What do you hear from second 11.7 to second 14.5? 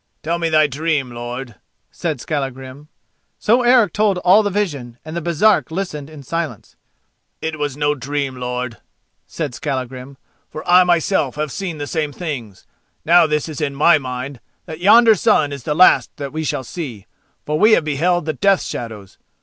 the same things. Now this is in my mind,